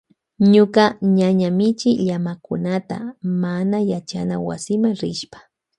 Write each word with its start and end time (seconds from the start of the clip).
Ñuka 0.53 0.83
ñaña 1.17 1.49
michin 1.57 1.97
llamakunata 2.07 2.97
mana 3.41 3.77
yachana 3.91 4.35
wasima 4.47 4.89
rishpa. 5.01 5.39